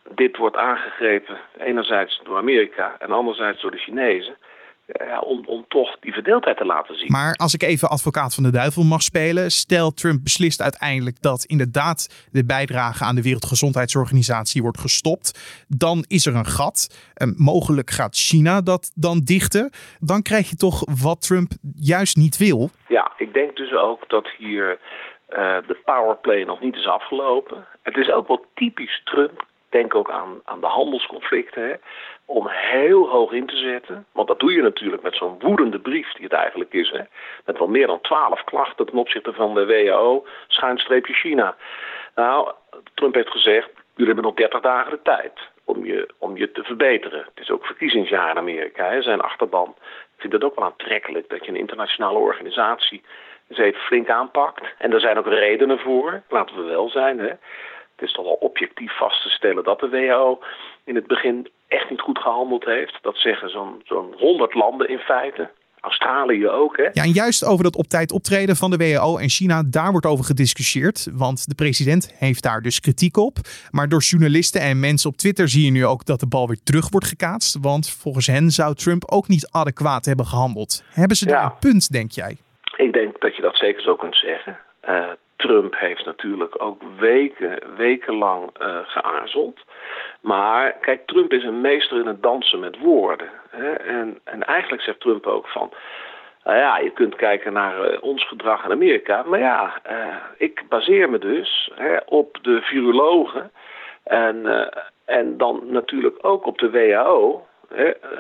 dit 0.10 0.38
wordt 0.38 0.58
aangegrepen, 0.58 1.38
enerzijds 1.58 2.22
door 2.24 2.38
Amerika 2.38 2.96
en 3.00 3.12
anderzijds 3.12 3.62
door 3.62 3.72
de 3.72 3.78
Chinezen. 3.78 4.38
Ja, 4.86 5.20
om, 5.20 5.44
om 5.46 5.66
toch 5.68 6.00
die 6.00 6.14
verdeeldheid 6.14 6.58
te 6.58 6.66
laten 6.66 6.96
zien. 6.96 7.12
Maar 7.12 7.34
als 7.34 7.54
ik 7.54 7.64
even 7.64 7.90
advocaat 7.90 8.36
van 8.36 8.44
de 8.44 8.52
duivel 8.52 8.84
mag 8.84 9.02
spelen, 9.02 9.52
stel 9.52 9.92
Trump 9.92 10.24
beslist 10.24 10.62
uiteindelijk 10.62 11.22
dat 11.22 11.44
inderdaad 11.44 12.28
de 12.32 12.46
bijdrage 12.46 13.04
aan 13.04 13.16
de 13.16 13.22
Wereldgezondheidsorganisatie 13.22 14.62
wordt 14.62 14.80
gestopt, 14.80 15.66
dan 15.68 16.06
is 16.08 16.26
er 16.26 16.36
een 16.36 16.46
gat. 16.46 17.12
En 17.14 17.36
mogelijk 17.38 17.90
gaat 17.90 18.16
China 18.16 18.62
dat 18.62 18.92
dan 18.96 19.20
dichten. 19.20 19.70
Dan 20.00 20.22
krijg 20.22 20.50
je 20.50 20.56
toch 20.56 20.84
wat 21.04 21.22
Trump 21.22 21.52
juist 21.76 22.18
niet 22.18 22.38
wil. 22.38 22.70
Ja, 22.88 23.12
ik 23.18 23.34
denk 23.34 23.56
dus 23.56 23.74
ook 23.74 24.10
dat 24.10 24.28
hier 24.38 24.80
uh, 25.30 25.38
de 25.68 25.78
powerplay 25.86 26.44
nog 26.44 26.62
niet 26.62 26.76
is 26.76 26.88
afgelopen. 26.88 27.66
Het 27.82 27.98
is 27.98 28.12
ook 28.12 28.28
wel 28.28 28.46
typisch 28.54 29.02
Trump. 29.04 29.46
Denk 29.74 29.96
ook 29.96 30.10
aan, 30.10 30.42
aan 30.44 30.60
de 30.60 30.68
handelsconflicten. 30.68 31.64
Hè, 31.64 31.74
om 32.26 32.48
heel 32.48 33.10
hoog 33.10 33.32
in 33.32 33.46
te 33.46 33.58
zetten. 33.58 34.06
Want 34.12 34.28
dat 34.28 34.40
doe 34.40 34.52
je 34.54 34.62
natuurlijk 34.62 35.04
met 35.04 35.16
zo'n 35.16 35.40
woedende 35.40 35.80
brief 35.80 36.12
die 36.14 36.24
het 36.24 36.34
eigenlijk 36.34 36.74
is. 36.74 36.90
Hè, 36.90 37.02
met 37.46 37.58
wel 37.58 37.68
meer 37.68 37.88
dan 37.88 38.02
twaalf 38.02 38.44
klachten 38.44 38.86
ten 38.86 38.98
opzichte 38.98 39.34
van 39.34 39.54
de 39.54 39.66
WHO, 39.66 40.26
schuinstreepje 40.48 41.14
China. 41.14 41.56
Nou, 42.16 42.52
Trump 42.94 43.14
heeft 43.14 43.32
gezegd, 43.32 43.70
jullie 43.96 44.14
hebben 44.14 44.24
nog 44.24 44.34
30 44.34 44.62
dagen 44.62 44.92
de 44.92 45.02
tijd. 45.04 45.52
om 45.66 45.86
je, 45.86 46.10
om 46.18 46.38
je 46.38 46.52
te 46.52 46.64
verbeteren. 46.64 47.20
Het 47.20 47.40
is 47.40 47.50
ook 47.50 47.66
verkiezingsjaar 47.66 48.30
in 48.30 48.38
Amerika, 48.38 49.02
zijn 49.02 49.22
achterban. 49.22 49.76
Ik 50.16 50.22
vind 50.22 50.34
het 50.34 50.44
ook 50.44 50.56
wel 50.56 50.66
aantrekkelijk 50.66 51.30
dat 51.30 51.46
je 51.46 51.52
een 51.52 51.58
internationale 51.58 52.20
organisatie 52.20 53.04
eens 53.50 53.60
even 53.60 53.82
flink 53.82 54.10
aanpakt. 54.10 54.74
En 54.78 54.94
er 54.94 55.00
zijn 55.00 55.18
ook 55.18 55.28
redenen 55.28 55.80
voor, 55.80 56.22
laten 56.30 56.56
we 56.56 56.64
wel 56.64 56.90
zijn. 56.90 57.20
Hè. 57.20 57.32
Het 58.04 58.12
is 58.12 58.18
toch 58.18 58.28
wel 58.28 58.50
objectief 58.50 58.98
vast 58.98 59.22
te 59.22 59.30
stellen 59.30 59.64
dat 59.64 59.80
de 59.80 59.90
WHO 59.90 60.40
in 60.84 60.96
het 60.96 61.08
begin 61.08 61.48
echt 61.68 61.90
niet 61.90 62.02
goed 62.02 62.18
gehandeld 62.20 62.66
heeft. 62.66 62.98
Dat 63.02 63.18
zeggen 63.18 63.50
zo'n 63.50 63.82
zo'n 63.84 64.14
100 64.18 64.54
landen 64.54 64.90
in 64.90 64.98
feite. 64.98 65.50
Australië 65.80 66.48
ook. 66.48 66.78
Hè? 66.78 66.84
Ja, 66.84 67.04
en 67.04 67.12
juist 67.12 67.46
over 67.46 67.64
dat 67.64 67.76
op 67.76 67.86
tijd 67.86 68.12
optreden 68.12 68.56
van 68.56 68.72
de 68.72 68.78
WHO 68.78 69.18
en 69.18 69.30
China, 69.30 69.64
daar 69.66 69.92
wordt 69.92 70.06
over 70.06 70.26
gediscussieerd. 70.26 71.08
Want 71.14 71.48
de 71.48 71.56
president 71.56 72.16
heeft 72.18 72.44
daar 72.44 72.62
dus 72.62 72.80
kritiek 72.80 73.18
op. 73.18 73.38
Maar 73.72 73.90
door 73.90 74.02
journalisten 74.02 74.62
en 74.62 74.80
mensen 74.80 75.10
op 75.10 75.16
Twitter 75.16 75.50
zie 75.50 75.66
je 75.66 75.72
nu 75.72 75.86
ook 75.86 76.06
dat 76.06 76.20
de 76.20 76.28
bal 76.28 76.48
weer 76.48 76.64
terug 76.64 76.90
wordt 76.90 77.08
gekaatst. 77.08 77.58
Want 77.62 77.90
volgens 77.90 78.28
hen 78.28 78.50
zou 78.50 78.76
Trump 78.76 79.04
ook 79.12 79.28
niet 79.28 79.50
adequaat 79.52 80.06
hebben 80.06 80.26
gehandeld. 80.26 80.84
Hebben 80.90 81.18
ze 81.18 81.26
daar 81.26 81.44
een 81.44 81.60
punt, 81.60 81.92
denk 81.92 82.12
jij? 82.12 82.38
Ik 82.78 82.94
denk 82.94 83.22
dat 83.22 83.36
je 83.36 83.42
dat 83.42 83.56
zeker 83.56 83.82
zo 83.82 83.96
kunt 83.96 84.16
zeggen. 84.16 84.58
Uh, 84.90 85.10
Trump 85.36 85.76
heeft 85.78 86.06
natuurlijk 86.06 86.64
ook 86.64 86.82
weken, 86.98 87.60
wekenlang 87.76 88.50
uh, 88.62 88.78
geaarzeld. 88.84 89.60
Maar 90.22 90.72
kijk, 90.82 91.06
Trump 91.06 91.34
is 91.34 91.44
een 91.44 91.62
meester 91.62 92.00
in 92.00 92.08
het 92.08 92.24
dansen 92.24 92.60
met 92.60 92.80
woorden. 92.80 93.30
Hè? 93.50 93.74
En, 93.74 94.20
en 94.24 94.44
eigenlijk 94.44 94.84
zegt 94.84 95.00
Trump 95.00 95.26
ook 95.26 95.48
van. 95.48 95.72
Nou 96.44 96.58
ja, 96.58 96.78
je 96.78 96.92
kunt 96.92 97.16
kijken 97.16 97.54
naar 97.54 97.92
uh, 97.92 98.04
ons 98.04 98.28
gedrag 98.28 98.66
in 98.66 98.72
Amerika. 98.72 99.24
Maar 99.24 99.40
ja, 99.40 99.82
uh, 99.92 100.16
ik 100.38 100.64
baseer 100.70 101.10
me 101.10 101.20
dus 101.20 101.72
hè, 101.76 101.98
op 102.06 102.38
de 102.42 102.62
virologen. 102.62 103.52
En, 104.04 104.70
en 105.06 105.38
dan 105.38 105.62
natuurlijk 105.66 106.18
ook 106.22 106.46
op 106.46 106.58
de 106.58 106.70
WHO. 106.70 107.46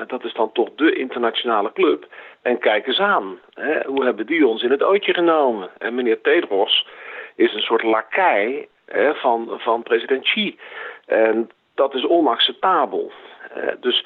Dat 0.08 0.24
is 0.24 0.34
dan 0.34 0.52
toch 0.52 0.70
de 0.76 0.96
internationale 0.96 1.74
club. 1.74 2.06
En 2.42 2.60
kijk 2.60 2.88
eens 2.88 3.00
aan. 3.00 3.40
Hoe 3.86 4.04
hebben 4.04 4.26
die 4.26 4.48
ons 4.48 4.64
in 4.64 4.72
het 4.72 4.84
ootje 4.84 5.14
genomen? 5.14 5.70
En 5.78 5.96
meneer 5.96 6.22
Tedros 6.22 6.88
is 7.36 7.54
een 7.54 7.62
soort 7.62 7.84
lakai 7.84 8.68
hè, 8.86 9.16
van, 9.16 9.50
van 9.58 9.84
president 9.84 10.24
Xi. 10.24 10.60
En 11.06 11.50
dat 11.76 11.94
is 11.94 12.06
onacceptabel. 12.06 13.12
Uh, 13.58 13.72
dus 13.80 14.06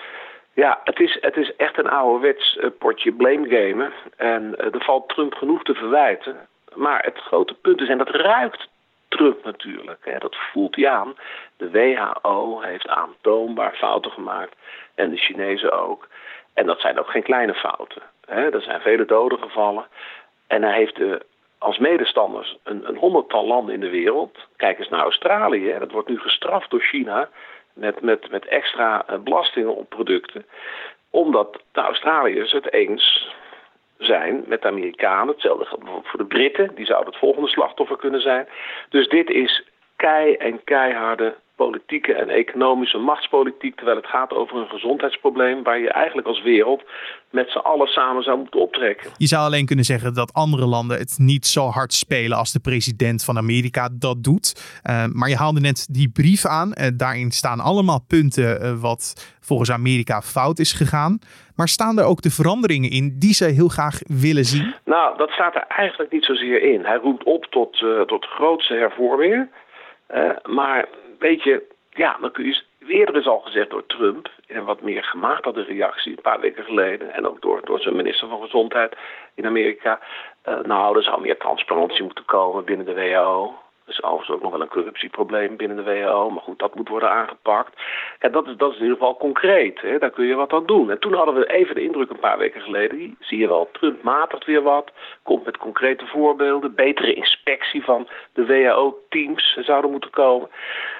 ja, 0.54 0.82
het 0.84 1.00
is, 1.00 1.18
het 1.22 1.38
is 1.38 1.56
echt 1.56 1.78
een 1.78 1.90
ouderwets 1.90 2.56
uh, 2.56 2.70
potje 2.80 3.12
blame 3.12 3.50
gamen. 3.50 3.94
En 4.18 4.44
uh, 4.44 4.74
er 4.74 4.84
valt 4.84 5.10
Trump 5.10 5.34
genoeg 5.34 5.64
te 5.64 5.74
verwijten. 5.74 6.48
Maar 6.74 7.04
het 7.04 7.18
grote 7.18 7.54
punt 7.54 7.82
is, 7.82 7.90
en 7.90 7.98
dat 7.98 8.10
ruikt 8.10 8.68
Trump 9.08 9.44
natuurlijk, 9.44 10.00
hè, 10.02 10.18
dat 10.18 10.36
voelt 10.36 10.76
hij 10.76 10.90
aan. 10.90 11.16
De 11.58 11.72
WHO 11.72 12.62
heeft 12.62 12.88
aantoonbaar 12.88 13.74
fouten 13.76 14.12
gemaakt. 14.12 14.56
En 14.96 15.10
de 15.10 15.18
Chinezen 15.18 15.72
ook. 15.72 16.08
En 16.54 16.66
dat 16.66 16.80
zijn 16.80 17.00
ook 17.00 17.10
geen 17.10 17.24
kleine 17.24 17.54
fouten. 17.54 18.02
Hè. 18.26 18.52
Er 18.52 18.62
zijn 18.62 18.82
vele 18.82 19.06
doden 19.06 19.40
gevallen. 19.40 19.86
En 20.48 20.64
hij 20.64 20.74
heeft 20.74 20.96
de 20.96 21.26
als 21.58 21.78
medestanders 21.78 22.58
een, 22.64 22.88
een 22.88 22.98
honderdtal 22.98 23.48
landen 23.48 23.74
in 23.74 23.80
de 23.80 23.90
wereld. 23.90 24.38
Kijk 24.56 24.80
eens 24.80 24.90
naar 24.90 25.02
Australië, 25.02 25.76
dat 25.80 25.92
wordt 25.92 26.10
nu 26.10 26.20
gestraft 26.20 26.70
door 26.70 26.82
China 26.82 27.30
met, 27.74 28.02
met, 28.02 28.32
met 28.32 28.46
extra 28.46 29.04
eh, 29.08 29.20
belastingen 29.20 29.76
op 29.76 29.90
producten. 29.90 30.46
Omdat 31.10 31.62
de 31.72 31.82
Australiërs 31.82 32.52
het 32.52 32.74
eens 32.74 33.36
zijn 33.98 34.44
met 34.48 34.62
de 34.62 34.68
Amerikanen. 34.68 35.28
Hetzelfde 35.28 35.66
geldt 35.66 36.08
voor 36.08 36.20
de 36.20 36.26
Britten, 36.26 36.76
die 36.76 36.86
zouden 36.86 37.10
het 37.10 37.20
volgende 37.20 37.50
slachtoffer 37.50 37.98
kunnen 37.98 38.22
zijn. 38.22 38.48
Dus 38.90 39.08
dit 39.08 39.30
is 39.30 39.64
kei 39.96 40.34
en 40.34 40.64
keiharde 40.64 41.36
politieke 41.58 42.14
en 42.14 42.30
economische 42.30 42.98
machtspolitiek, 42.98 43.76
terwijl 43.76 43.98
het 43.98 44.08
gaat 44.08 44.32
over 44.34 44.58
een 44.58 44.68
gezondheidsprobleem 44.68 45.64
waar 45.64 45.80
je 45.80 45.92
eigenlijk 45.92 46.28
als 46.28 46.42
wereld 46.44 46.84
met 47.30 47.50
z'n 47.50 47.58
allen 47.58 47.88
samen 47.88 48.24
zou 48.24 48.38
moeten 48.38 48.60
optrekken. 48.60 49.12
Je 49.18 49.28
zou 49.28 49.46
alleen 49.46 49.66
kunnen 49.66 49.86
zeggen 49.86 50.14
dat 50.14 50.34
andere 50.34 50.66
landen 50.66 50.98
het 50.98 51.16
niet 51.18 51.46
zo 51.46 51.66
hard 51.68 51.94
spelen 51.94 52.38
als 52.38 52.52
de 52.52 52.60
president 52.60 53.24
van 53.24 53.38
Amerika 53.38 53.90
dat 54.00 54.24
doet. 54.24 54.80
Uh, 54.90 55.06
maar 55.14 55.30
je 55.30 55.36
haalde 55.36 55.60
net 55.60 55.88
die 55.92 56.10
brief 56.10 56.46
aan. 56.46 56.72
Uh, 56.74 56.88
daarin 56.94 57.32
staan 57.32 57.60
allemaal 57.60 58.06
punten 58.08 58.62
uh, 58.62 58.82
wat 58.82 59.36
volgens 59.40 59.72
Amerika 59.72 60.22
fout 60.22 60.60
is 60.60 60.74
gegaan. 60.74 61.20
Maar 61.56 61.68
staan 61.68 62.00
er 62.00 62.06
ook 62.06 62.22
de 62.22 62.32
veranderingen 62.32 62.90
in 62.90 63.16
die 63.20 63.34
ze 63.34 63.46
heel 63.46 63.68
graag 63.68 64.00
willen 64.06 64.46
zien? 64.46 64.76
Nou, 64.86 65.18
dat 65.18 65.30
staat 65.30 65.56
er 65.56 65.66
eigenlijk 65.68 66.12
niet 66.12 66.26
zozeer 66.26 66.62
in. 66.74 66.86
Hij 66.86 66.98
roept 66.98 67.24
op 67.24 67.46
tot, 67.46 67.86
tot 68.06 68.26
grootste 68.26 68.74
hervormingen. 68.74 69.50
maar 70.44 70.88
weet 71.20 71.44
je, 71.44 71.64
ja, 71.90 72.18
dan 72.22 72.32
kun 72.32 72.46
je. 72.46 72.62
Eerder 72.88 73.16
is 73.16 73.28
al 73.28 73.40
gezegd 73.40 73.70
door 73.70 73.86
Trump, 73.86 74.30
in 74.46 74.56
een 74.56 74.66
wat 74.66 74.82
meer 74.82 75.04
gematigde 75.04 75.64
reactie, 75.64 76.12
een 76.12 76.22
paar 76.22 76.40
weken 76.40 76.64
geleden, 76.64 77.14
en 77.14 77.28
ook 77.28 77.42
door, 77.42 77.62
door 77.66 77.80
zijn 77.80 77.96
minister 77.96 78.28
van 78.28 78.42
Gezondheid 78.42 78.98
in 79.36 79.46
Amerika. 79.46 80.00
Uh, 80.48 80.60
nou, 80.60 80.98
er 80.98 81.04
zou 81.04 81.22
meer 81.22 81.38
transparantie 81.38 82.04
moeten 82.04 82.26
komen 82.26 82.66
binnen 82.66 82.86
de 82.86 82.94
WHO. 82.94 83.56
Er 83.88 83.94
is 83.94 84.04
overigens 84.04 84.36
ook 84.36 84.42
nog 84.42 84.52
wel 84.52 84.62
een 84.62 84.68
corruptieprobleem 84.68 85.56
binnen 85.56 85.78
de 85.78 85.84
WHO. 85.84 86.30
Maar 86.30 86.42
goed, 86.42 86.60
dat 86.60 86.76
moet 86.76 86.90
worden 86.90 87.10
aangepakt. 87.10 87.82
En 88.20 88.32
dat 88.32 88.48
is, 88.48 88.56
dat 88.58 88.70
is 88.72 88.76
in 88.76 88.82
ieder 88.82 88.98
geval 88.98 89.18
concreet. 89.18 89.82
Hè? 89.82 89.98
Daar 89.98 90.10
kun 90.10 90.26
je 90.26 90.36
wat 90.36 90.54
aan 90.54 90.66
doen. 90.66 90.92
En 90.92 91.00
toen 91.00 91.14
hadden 91.14 91.36
we 91.36 91.52
even 91.52 91.76
de 91.76 91.84
indruk 91.84 92.10
een 92.10 92.20
paar 92.20 92.38
weken 92.38 92.62
geleden. 92.62 93.18
Zie 93.20 93.38
je 93.38 93.48
wel, 93.48 93.70
Trump 93.72 94.04
matigt 94.04 94.46
weer 94.46 94.62
wat. 94.62 94.92
Komt 95.24 95.46
met 95.46 95.58
concrete 95.58 96.06
voorbeelden. 96.06 96.76
Betere 96.76 97.14
inspectie 97.14 97.84
van 97.84 98.08
de 98.34 98.46
WHO-teams 98.46 99.58
zouden 99.60 99.92
moeten 99.92 100.10
komen. 100.10 100.50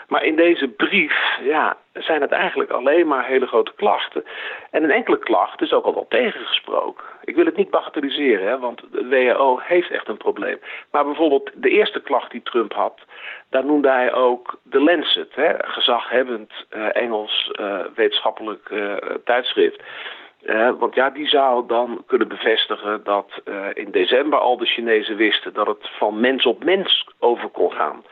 Maar 0.08 0.24
in 0.24 0.36
deze 0.36 0.68
brief 0.68 1.38
ja, 1.42 1.78
zijn 1.94 2.22
het 2.22 2.32
eigenlijk 2.32 2.72
alleen 2.72 3.08
maar 3.08 3.26
hele 3.26 3.48
grote 3.48 3.74
klachten. 3.76 4.24
En 4.72 4.84
een 4.84 4.92
enkele 4.92 5.20
klacht 5.20 5.62
is 5.62 5.74
ook 5.74 5.86
al 5.86 5.94
wel 5.94 6.06
tegengesproken. 6.10 7.06
Ik 7.24 7.36
wil 7.36 7.46
het 7.46 7.56
niet 7.56 7.70
bagatelliseren, 7.70 8.48
hè, 8.48 8.60
want 8.60 8.82
de 8.92 9.08
WHO 9.08 9.60
heeft 9.64 9.92
echt 9.92 10.08
een 10.08 10.18
probleem. 10.18 10.60
Maar 10.92 11.06
bijvoorbeeld 11.06 11.52
de 11.56 11.70
eerste 11.70 12.02
klacht 12.02 12.32
die 12.32 12.42
Trump 12.44 12.74
had, 12.74 13.00
daar 13.50 13.66
noemde 13.66 13.90
hij 13.90 14.14
ook 14.14 14.60
de 14.64 14.80
Lancet, 14.80 15.36
hè, 15.36 15.54
gezaghebbend 15.58 16.52
uh, 16.70 16.96
Engels 16.96 17.52
uh, 17.60 17.80
wetenschappelijk 17.96 18.70
uh, 18.70 18.96
tijdschrift. 19.24 19.84
want 20.78 20.96
ja, 20.96 21.10
die 21.10 21.28
zou 21.28 21.68
dan 21.68 22.04
kunnen 22.08 22.28
bevestigen 22.28 23.04
dat 23.04 23.42
in 23.74 23.92
december 23.92 24.40
al 24.40 24.58
de 24.58 24.66
Chinezen 24.66 25.16
wisten 25.16 25.54
dat 25.54 25.68
het 25.68 25.90
van 25.98 26.20
mens 26.20 26.46
op 26.46 26.64
mens 26.64 27.08
over 27.20 27.50
kon 27.50 27.72
gaan. 27.72 28.04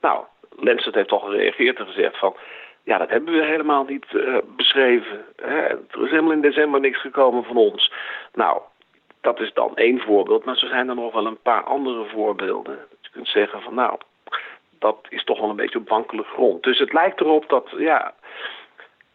Nou, 0.00 0.24
Lancet 0.60 0.94
heeft 0.94 1.12
al 1.12 1.18
gereageerd 1.18 1.78
en 1.78 1.86
gezegd 1.86 2.18
van... 2.18 2.36
Ja, 2.84 2.98
dat 2.98 3.10
hebben 3.10 3.34
we 3.34 3.44
helemaal 3.44 3.84
niet 3.84 4.06
uh, 4.12 4.36
beschreven. 4.56 5.24
Hè. 5.36 5.66
Er 5.68 6.02
is 6.04 6.10
helemaal 6.10 6.32
in 6.32 6.40
december 6.40 6.80
niks 6.80 7.00
gekomen 7.00 7.44
van 7.44 7.56
ons. 7.56 7.92
Nou, 8.32 8.60
dat 9.20 9.40
is 9.40 9.52
dan 9.52 9.76
één 9.76 10.00
voorbeeld. 10.00 10.44
Maar 10.44 10.54
er 10.54 10.68
zijn 10.68 10.88
er 10.88 10.94
nog 10.94 11.12
wel 11.12 11.26
een 11.26 11.42
paar 11.42 11.62
andere 11.62 12.04
voorbeelden. 12.04 12.76
Dat 12.76 12.98
je 13.00 13.10
kunt 13.12 13.28
zeggen 13.28 13.62
van 13.62 13.74
nou, 13.74 13.98
dat 14.78 15.06
is 15.08 15.24
toch 15.24 15.40
wel 15.40 15.50
een 15.50 15.56
beetje 15.56 15.78
op 15.78 15.88
wankele 15.88 16.22
grond. 16.22 16.62
Dus 16.62 16.78
het 16.78 16.92
lijkt 16.92 17.20
erop 17.20 17.48
dat 17.48 17.68
ja, 17.76 18.14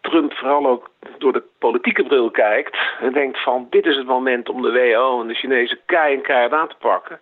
Trump 0.01 0.33
vooral 0.33 0.67
ook 0.67 0.89
door 1.17 1.33
de 1.33 1.43
politieke 1.59 2.03
bril 2.03 2.31
kijkt 2.31 2.77
en 2.99 3.13
denkt 3.13 3.43
van 3.43 3.67
dit 3.69 3.85
is 3.85 3.95
het 3.95 4.07
moment 4.07 4.49
om 4.49 4.61
de 4.61 4.71
WHO 4.71 5.21
en 5.21 5.27
de 5.27 5.33
Chinese 5.33 5.79
kei 5.85 6.15
en 6.15 6.21
keihard 6.21 6.53
aan 6.53 6.67
te 6.67 6.75
pakken. 6.79 7.19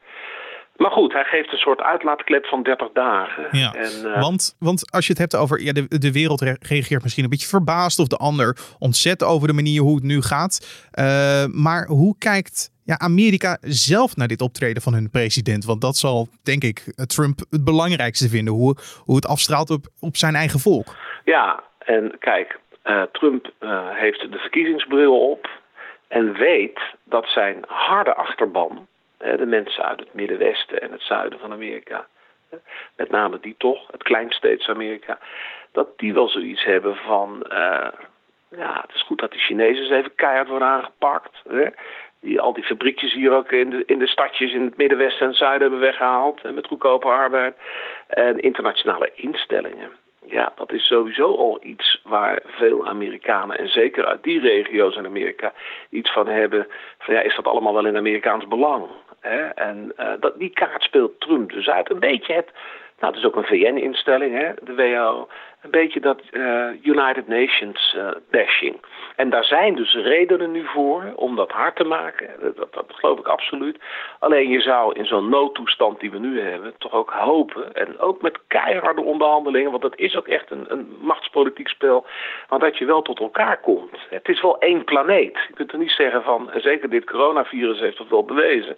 Maar 0.76 0.92
goed, 0.92 1.14
hij 1.14 1.24
geeft 1.24 1.52
een 1.52 1.58
soort 1.58 1.82
uitlaatklep 1.82 2.46
van 2.46 2.64
30 2.64 2.90
dagen. 2.94 3.48
Ja, 3.52 3.74
en, 3.74 3.92
uh... 4.06 4.22
want, 4.22 4.56
want 4.60 4.92
als 4.92 5.06
je 5.06 5.12
het 5.12 5.22
hebt 5.22 5.36
over 5.36 5.62
ja, 5.62 5.72
de, 5.72 6.00
de 6.00 6.12
wereld 6.12 6.42
reageert 6.42 7.04
misschien 7.04 7.24
een 7.24 7.30
beetje 7.30 7.48
verbaasd 7.48 8.00
of 8.00 8.08
de 8.08 8.18
ander 8.18 8.58
ontzet 8.80 9.24
over 9.24 9.48
de 9.48 9.54
manier 9.54 9.82
hoe 9.82 9.96
het 9.96 10.04
nu 10.04 10.22
gaat. 10.22 10.88
Uh, 11.00 11.06
maar 11.46 11.86
hoe 11.86 12.16
kijkt 12.18 12.72
ja, 12.86 12.98
Amerika 12.98 13.58
zelf 13.62 14.16
naar 14.16 14.28
dit 14.28 14.42
optreden 14.42 14.82
van 14.82 14.94
hun 14.94 15.10
president? 15.10 15.66
Want 15.66 15.82
dat 15.82 15.96
zal, 15.96 16.28
denk 16.44 16.64
ik, 16.64 16.94
Trump 17.08 17.40
het 17.50 17.64
belangrijkste 17.64 18.30
vinden. 18.30 18.54
Hoe, 18.54 18.76
hoe 19.06 19.16
het 19.16 19.28
afstraalt 19.28 19.70
op, 19.70 19.86
op 20.00 20.16
zijn 20.16 20.36
eigen 20.36 20.60
volk. 20.60 20.96
Ja, 21.24 21.64
en 21.80 22.16
kijk, 22.20 22.60
uh, 22.86 23.02
Trump 23.12 23.52
heeft 23.94 24.32
de 24.32 24.38
verkiezingsbril 24.38 25.30
op 25.32 25.50
en 26.08 26.34
weet 26.34 26.80
dat 27.04 27.26
zijn 27.28 27.64
harde 27.68 28.16
achterban 28.16 28.88
de 29.38 29.46
mensen 29.46 29.86
uit 29.86 30.00
het 30.00 30.14
Middenwesten 30.14 30.82
en 30.82 30.92
het 30.92 31.02
zuiden 31.02 31.40
van 31.40 31.52
Amerika, 31.52 32.08
met 32.96 33.10
name 33.10 33.40
die 33.40 33.56
toch, 33.58 33.88
het 33.92 34.04
kleinsteeds 34.04 34.70
Amerika, 34.70 35.20
dat 35.72 35.98
die 35.98 36.14
wel 36.14 36.28
zoiets 36.28 36.64
hebben 36.64 36.96
van, 36.96 37.46
uh, 37.52 37.88
ja, 38.50 38.82
het 38.82 38.96
is 38.96 39.02
goed 39.02 39.20
dat 39.20 39.32
die 39.32 39.40
Chinezen 39.40 39.98
even 39.98 40.16
keihard 40.16 40.48
worden 40.48 40.68
aangepakt. 40.68 41.42
Hè? 41.50 41.66
Die 42.20 42.42
al 42.42 42.54
die 42.54 42.64
fabriekjes 42.64 43.14
hier 43.14 43.32
ook 43.32 43.52
in 43.52 43.70
de, 43.70 43.84
in 43.86 44.00
de 44.00 44.08
stadjes 44.08 44.54
in 44.54 44.66
het 44.66 44.78
Middenwesten 44.78 45.22
en 45.22 45.28
het 45.28 45.38
zuiden 45.38 45.62
hebben 45.62 45.80
weggehaald, 45.80 46.54
met 46.54 46.68
goedkope 46.68 47.08
arbeid. 47.08 47.56
En 48.08 48.40
internationale 48.40 49.12
instellingen. 49.16 49.92
Ja, 50.26 50.54
dat 50.56 50.72
is 50.72 50.88
sowieso 50.88 51.36
al 51.36 51.60
iets 51.62 52.02
waar 52.04 52.42
veel 52.46 52.88
Amerikanen, 52.88 53.58
en 53.58 53.68
zeker 53.68 54.06
uit 54.06 54.24
die 54.24 54.40
regio's 54.40 54.96
in 54.96 55.06
Amerika, 55.06 55.54
iets 55.90 56.12
van 56.12 56.28
hebben. 56.28 56.68
Van 56.98 57.14
ja, 57.14 57.22
is 57.22 57.36
dat 57.36 57.48
allemaal 57.48 57.74
wel 57.74 57.86
in 57.86 57.98
Amerikaans 57.98 58.48
belang? 58.48 58.88
Hè? 59.24 59.48
En 59.48 59.94
uh, 60.00 60.12
dat, 60.20 60.40
die 60.40 60.50
kaart 60.50 60.84
speelt 60.84 61.20
Trump 61.20 61.52
dus 61.52 61.70
uit. 61.70 61.90
Een 61.90 62.00
beetje 62.00 62.34
het. 62.34 62.52
Nou, 63.00 63.14
het 63.14 63.24
is 63.24 63.28
ook 63.28 63.36
een 63.36 63.44
VN-instelling, 63.44 64.54
de 64.62 64.76
WHO. 64.76 65.28
Een 65.64 65.72
beetje 65.72 66.00
dat 66.00 66.22
United 66.82 67.28
Nations 67.28 67.98
bashing. 68.32 68.82
En 69.16 69.30
daar 69.30 69.44
zijn 69.44 69.76
dus 69.76 69.94
redenen 69.94 70.52
nu 70.52 70.66
voor 70.66 71.14
om 71.16 71.36
dat 71.36 71.52
hard 71.52 71.76
te 71.76 71.84
maken. 71.84 72.28
Dat, 72.56 72.74
dat 72.74 72.86
geloof 72.88 73.20
ik 73.20 73.28
absoluut. 73.28 73.78
Alleen 74.20 74.50
je 74.50 74.62
zou 74.62 74.94
in 74.94 75.06
zo'n 75.06 75.30
noodtoestand 75.30 76.00
die 76.00 76.12
we 76.12 76.20
nu 76.20 76.42
hebben, 76.42 76.74
toch 76.78 76.92
ook 76.92 77.12
hopen. 77.12 77.74
En 77.74 78.00
ook 78.00 78.22
met 78.22 78.40
keiharde 78.48 79.02
onderhandelingen, 79.02 79.70
want 79.72 79.82
dat 79.82 79.98
is 79.98 80.16
ook 80.16 80.28
echt 80.28 80.52
een, 80.52 80.66
een 80.68 80.98
machtspolitiek 81.00 81.68
spel. 81.68 82.06
Maar 82.50 82.60
dat 82.60 82.78
je 82.78 82.86
wel 82.86 83.02
tot 83.02 83.20
elkaar 83.20 83.60
komt. 83.60 83.98
Het 84.10 84.28
is 84.28 84.42
wel 84.42 84.60
één 84.60 84.84
planeet. 84.84 85.38
Je 85.48 85.54
kunt 85.54 85.72
er 85.72 85.78
niet 85.78 85.92
zeggen 85.92 86.24
van, 86.24 86.50
zeker 86.56 86.90
dit 86.90 87.06
coronavirus 87.06 87.80
heeft 87.80 87.98
dat 87.98 88.10
wel 88.10 88.24
bewezen. 88.26 88.78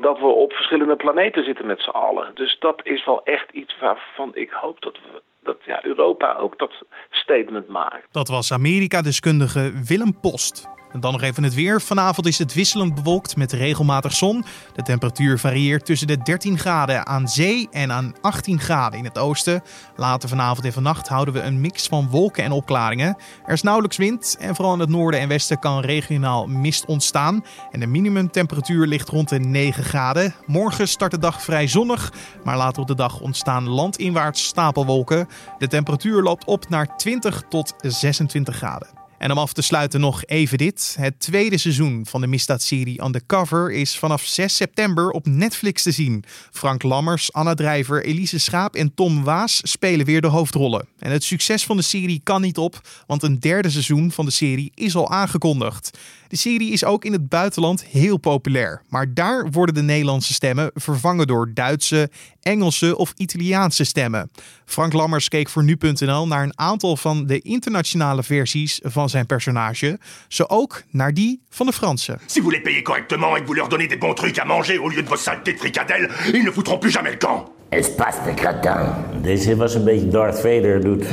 Dat 0.00 0.18
we 0.18 0.26
op 0.26 0.52
verschillende 0.52 0.96
planeten 0.96 1.44
zitten 1.44 1.66
met 1.66 1.80
z'n 1.80 1.90
allen. 1.90 2.30
Dus 2.34 2.58
dat 2.58 2.80
is 2.82 3.04
wel 3.04 3.24
echt 3.24 3.50
iets 3.50 3.78
waarvan 3.78 4.30
ik 4.34 4.50
hoop 4.50 4.80
dat 4.80 4.96
we 4.96 5.20
dat 5.42 5.58
ja, 5.64 5.84
Europa 5.84 6.36
ook 6.36 6.58
dat 6.58 6.72
statement 7.10 7.68
maakt. 7.68 8.06
Dat 8.12 8.28
was 8.28 8.52
Amerika-deskundige 8.52 9.72
Willem 9.84 10.20
Post. 10.20 10.68
En 10.92 11.00
dan 11.00 11.12
nog 11.12 11.22
even 11.22 11.42
het 11.42 11.54
weer. 11.54 11.80
Vanavond 11.80 12.26
is 12.26 12.38
het 12.38 12.54
wisselend 12.54 12.94
bewolkt 12.94 13.36
met 13.36 13.52
regelmatig 13.52 14.12
zon. 14.12 14.44
De 14.74 14.82
temperatuur 14.82 15.38
varieert 15.38 15.84
tussen 15.84 16.06
de 16.06 16.18
13 16.18 16.58
graden 16.58 17.06
aan 17.06 17.28
zee 17.28 17.68
en 17.70 17.92
aan 17.92 18.14
18 18.20 18.60
graden 18.60 18.98
in 18.98 19.04
het 19.04 19.18
oosten. 19.18 19.62
Later 19.96 20.28
vanavond 20.28 20.64
en 20.64 20.72
vannacht 20.72 21.08
houden 21.08 21.34
we 21.34 21.40
een 21.40 21.60
mix 21.60 21.86
van 21.86 22.08
wolken 22.08 22.44
en 22.44 22.52
opklaringen. 22.52 23.16
Er 23.46 23.52
is 23.52 23.62
nauwelijks 23.62 23.96
wind 23.96 24.36
en 24.38 24.54
vooral 24.54 24.74
in 24.74 24.80
het 24.80 24.88
noorden 24.88 25.20
en 25.20 25.28
westen 25.28 25.58
kan 25.58 25.80
regionaal 25.80 26.46
mist 26.46 26.84
ontstaan. 26.84 27.44
En 27.70 27.80
de 27.80 27.86
minimumtemperatuur 27.86 28.86
ligt 28.86 29.08
rond 29.08 29.28
de 29.28 29.38
9 29.38 29.84
graden. 29.84 30.34
Morgen 30.46 30.88
start 30.88 31.10
de 31.10 31.18
dag 31.18 31.42
vrij 31.42 31.66
zonnig, 31.66 32.12
maar 32.44 32.56
later 32.56 32.82
op 32.82 32.88
de 32.88 32.94
dag 32.94 33.20
ontstaan 33.20 33.68
landinwaarts 33.68 34.44
stapelwolken. 34.44 35.28
De 35.58 35.66
temperatuur 35.66 36.22
loopt 36.22 36.44
op 36.44 36.68
naar 36.68 36.96
20 36.96 37.42
tot 37.48 37.74
26 37.78 38.56
graden. 38.56 38.99
En 39.20 39.30
om 39.30 39.38
af 39.38 39.52
te 39.52 39.62
sluiten 39.62 40.00
nog 40.00 40.24
even 40.24 40.58
dit. 40.58 40.96
Het 40.98 41.20
tweede 41.20 41.58
seizoen 41.58 42.06
van 42.08 42.20
de 42.20 42.26
misdaadserie 42.26 43.04
Undercover 43.04 43.72
is 43.72 43.98
vanaf 43.98 44.22
6 44.22 44.56
september 44.56 45.10
op 45.10 45.26
Netflix 45.26 45.82
te 45.82 45.90
zien. 45.90 46.24
Frank 46.50 46.82
Lammers, 46.82 47.32
Anna 47.32 47.54
Drijver, 47.54 48.04
Elise 48.04 48.38
Schaap 48.38 48.74
en 48.74 48.94
Tom 48.94 49.24
Waas 49.24 49.60
spelen 49.62 50.06
weer 50.06 50.20
de 50.20 50.26
hoofdrollen. 50.26 50.88
En 50.98 51.10
het 51.10 51.24
succes 51.24 51.64
van 51.64 51.76
de 51.76 51.82
serie 51.82 52.20
kan 52.24 52.40
niet 52.40 52.58
op, 52.58 52.80
want 53.06 53.22
een 53.22 53.40
derde 53.40 53.70
seizoen 53.70 54.12
van 54.12 54.24
de 54.24 54.30
serie 54.30 54.72
is 54.74 54.96
al 54.96 55.10
aangekondigd. 55.10 55.98
De 56.28 56.36
serie 56.36 56.72
is 56.72 56.84
ook 56.84 57.04
in 57.04 57.12
het 57.12 57.28
buitenland 57.28 57.84
heel 57.84 58.16
populair, 58.16 58.82
maar 58.88 59.14
daar 59.14 59.50
worden 59.50 59.74
de 59.74 59.82
Nederlandse 59.82 60.32
stemmen 60.32 60.70
vervangen 60.74 61.26
door 61.26 61.50
Duitse, 61.54 62.10
Engelse 62.40 62.96
of 62.96 63.12
Italiaanse 63.16 63.84
stemmen. 63.84 64.30
Frank 64.64 64.92
Lammers 64.92 65.28
keek 65.28 65.48
voor 65.48 65.64
nu.nl 65.64 66.26
naar 66.26 66.42
een 66.42 66.58
aantal 66.58 66.96
van 66.96 67.26
de 67.26 67.40
internationale 67.40 68.22
versies 68.22 68.80
van 68.82 69.08
zijn 69.10 69.26
personage, 69.26 69.98
zo 70.28 70.44
ook 70.48 70.82
naar 70.90 71.14
die 71.14 71.40
van 71.48 71.66
de 71.66 71.72
Franse. 71.72 72.18
Si 72.26 72.40
vous 72.40 72.52
les 72.52 72.62
payez 72.62 72.82
correctement 72.82 73.36
et 73.36 73.40
que 73.40 73.46
vous 73.46 73.56
leur 73.56 73.68
donnez 73.68 73.88
des 73.88 73.98
bons 73.98 74.14
trucs 74.14 74.38
à 74.38 74.44
manger 74.44 74.78
au 74.78 74.88
lieu 74.88 75.02
de 75.02 75.08
vos 75.08 75.22
saletés 75.22 75.52
de 75.52 75.58
fricadelles, 75.58 76.10
ils 76.32 76.44
ne 76.44 76.50
foutront 76.50 76.78
plus 76.78 76.92
jamais 76.92 77.10
le 77.10 77.16
camp. 77.18 77.48
Espace 77.68 78.16
de 78.24 78.32
gratin. 78.36 78.94
Deze 79.22 79.56
was 79.56 79.74
een 79.74 79.84
beetje 79.84 80.08
Darth 80.08 80.40
Vader 80.40 80.80
doet. 80.80 81.04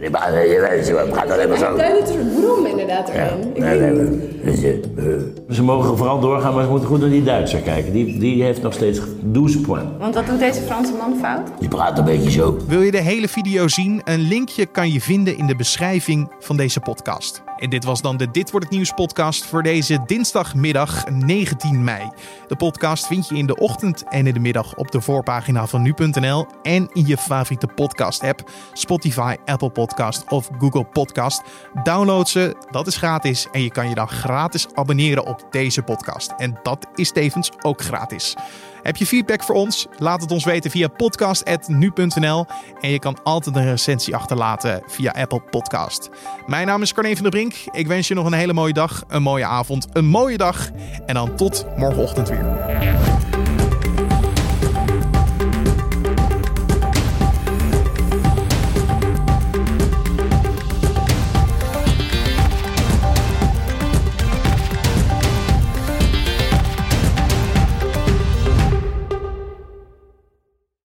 Je 0.00 0.10
praat 0.10 1.30
alleen 1.30 1.56
zo. 1.58 1.76
Duidelijk 1.76 2.08
een 2.08 2.14
soort 2.14 2.40
brom 2.40 2.66
inderdaad 2.66 3.08
erin. 3.08 3.52
Nee, 3.56 3.80
nee, 3.80 3.90
nee, 4.42 5.15
Ze 5.50 5.62
mogen 5.62 5.96
vooral 5.96 6.20
doorgaan, 6.20 6.54
maar 6.54 6.64
ze 6.64 6.70
moeten 6.70 6.88
goed 6.88 7.00
naar 7.00 7.10
die 7.10 7.22
Duitser 7.22 7.60
kijken. 7.60 7.92
Die, 7.92 8.18
die 8.18 8.42
heeft 8.42 8.62
nog 8.62 8.72
steeds 8.72 9.00
12 9.32 9.60
points. 9.60 9.90
Want 9.98 10.14
wat 10.14 10.26
doet 10.26 10.38
deze 10.38 10.60
Franse 10.60 10.92
man 10.92 11.16
fout? 11.20 11.50
Die 11.58 11.68
praat 11.68 11.98
een 11.98 12.04
beetje 12.04 12.30
zo. 12.30 12.58
Wil 12.66 12.80
je 12.80 12.90
de 12.90 13.00
hele 13.00 13.28
video 13.28 13.68
zien? 13.68 14.00
Een 14.04 14.20
linkje 14.20 14.66
kan 14.66 14.92
je 14.92 15.00
vinden 15.00 15.38
in 15.38 15.46
de 15.46 15.56
beschrijving 15.56 16.32
van 16.38 16.56
deze 16.56 16.80
podcast. 16.80 17.44
En 17.56 17.70
dit 17.70 17.84
was 17.84 18.02
dan 18.02 18.16
de 18.16 18.30
Dit 18.30 18.50
wordt 18.50 18.66
het 18.66 18.74
nieuws 18.74 18.92
podcast 18.92 19.44
voor 19.44 19.62
deze 19.62 20.02
dinsdagmiddag 20.06 21.08
19 21.08 21.84
mei. 21.84 22.10
De 22.48 22.56
podcast 22.56 23.06
vind 23.06 23.28
je 23.28 23.36
in 23.36 23.46
de 23.46 23.56
ochtend 23.56 24.04
en 24.08 24.26
in 24.26 24.34
de 24.34 24.40
middag 24.40 24.76
op 24.76 24.90
de 24.90 25.00
voorpagina 25.00 25.66
van 25.66 25.82
nu.nl 25.82 26.46
en 26.62 26.88
in 26.92 27.06
je 27.06 27.16
favoriete 27.16 27.66
podcast 27.66 28.22
app, 28.22 28.50
Spotify, 28.72 29.36
Apple 29.44 29.70
Podcast 29.70 30.24
of 30.28 30.48
Google 30.58 30.84
Podcast. 30.84 31.42
Download 31.82 32.26
ze, 32.26 32.56
dat 32.70 32.86
is 32.86 32.96
gratis 32.96 33.48
en 33.52 33.62
je 33.62 33.70
kan 33.70 33.88
je 33.88 33.94
dan 33.94 34.08
gratis 34.08 34.66
op 35.24 35.46
deze 35.50 35.82
podcast. 35.82 36.32
En 36.36 36.58
dat 36.62 36.86
is 36.94 37.12
tevens 37.12 37.50
ook 37.62 37.82
gratis. 37.82 38.34
Heb 38.82 38.96
je 38.96 39.06
feedback 39.06 39.42
voor 39.42 39.54
ons? 39.54 39.86
Laat 39.98 40.20
het 40.20 40.30
ons 40.30 40.44
weten 40.44 40.70
via 40.70 40.88
podcast.nu.nl. 40.88 42.46
En 42.80 42.90
je 42.90 42.98
kan 42.98 43.22
altijd 43.22 43.56
een 43.56 43.64
recensie 43.64 44.16
achterlaten 44.16 44.82
via 44.86 45.10
Apple 45.10 45.40
Podcast. 45.40 46.10
Mijn 46.46 46.66
naam 46.66 46.82
is 46.82 46.92
Carne 46.92 47.14
van 47.14 47.22
der 47.22 47.30
Brink. 47.30 47.54
Ik 47.70 47.86
wens 47.86 48.08
je 48.08 48.14
nog 48.14 48.26
een 48.26 48.32
hele 48.32 48.52
mooie 48.52 48.72
dag, 48.72 49.04
een 49.08 49.22
mooie 49.22 49.46
avond, 49.46 49.86
een 49.92 50.06
mooie 50.06 50.36
dag. 50.36 50.70
En 51.06 51.14
dan 51.14 51.36
tot 51.36 51.66
morgenochtend 51.76 52.28
weer. 52.28 53.35